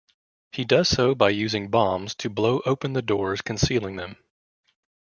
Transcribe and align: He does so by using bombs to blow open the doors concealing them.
He 0.51 0.65
does 0.65 0.89
so 0.89 1.13
by 1.13 1.29
using 1.29 1.69
bombs 1.69 2.15
to 2.15 2.29
blow 2.31 2.61
open 2.65 2.93
the 2.93 3.03
doors 3.03 3.41
concealing 3.43 3.97
them. 3.97 4.17